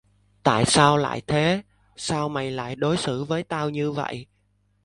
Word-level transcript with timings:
Tại 0.43 0.65
sao 0.65 0.97
lại 0.97 1.21
thế 1.27 1.63
Sao 1.95 2.29
mày 2.29 2.51
lại 2.51 2.75
đối 2.75 2.97
xử 2.97 3.23
với 3.23 3.43
tao 3.43 3.69
như 3.69 3.91
vậy 3.91 4.25